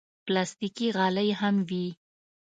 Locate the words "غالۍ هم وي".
0.97-1.87